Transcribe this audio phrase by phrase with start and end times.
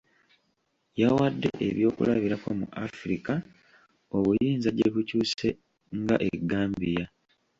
[1.01, 3.33] Yawade ebyokulabirako mu Africa
[4.17, 5.47] obuyinza gye bukyuse
[5.99, 7.05] nga e Gambia.